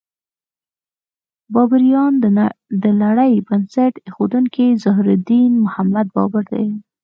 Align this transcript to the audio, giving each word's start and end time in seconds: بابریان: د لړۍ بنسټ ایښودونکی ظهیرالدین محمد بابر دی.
بابریان: 1.53 2.13
د 2.83 2.85
لړۍ 3.01 3.33
بنسټ 3.47 3.93
ایښودونکی 4.05 4.67
ظهیرالدین 4.83 5.51
محمد 5.65 6.07
بابر 6.15 6.43
دی. 6.53 6.67